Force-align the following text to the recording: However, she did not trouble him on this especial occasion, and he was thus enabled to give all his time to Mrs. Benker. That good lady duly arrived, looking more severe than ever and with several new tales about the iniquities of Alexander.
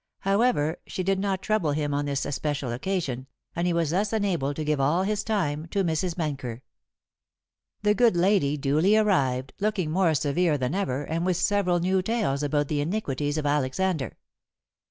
However, 0.21 0.77
she 0.87 1.03
did 1.03 1.19
not 1.19 1.43
trouble 1.43 1.73
him 1.73 1.93
on 1.93 2.05
this 2.05 2.25
especial 2.25 2.71
occasion, 2.71 3.27
and 3.55 3.67
he 3.67 3.71
was 3.71 3.91
thus 3.91 4.11
enabled 4.11 4.55
to 4.55 4.63
give 4.63 4.79
all 4.81 5.03
his 5.03 5.23
time 5.23 5.67
to 5.67 5.83
Mrs. 5.83 6.17
Benker. 6.17 6.63
That 7.83 7.97
good 7.97 8.17
lady 8.17 8.57
duly 8.57 8.97
arrived, 8.97 9.53
looking 9.59 9.91
more 9.91 10.15
severe 10.15 10.57
than 10.57 10.73
ever 10.73 11.03
and 11.03 11.23
with 11.23 11.37
several 11.37 11.79
new 11.79 12.01
tales 12.01 12.41
about 12.41 12.67
the 12.67 12.81
iniquities 12.81 13.37
of 13.37 13.45
Alexander. 13.45 14.17